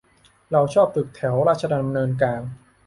[0.51, 2.41] เราชอบตึกแถวราชดำเนินกลาง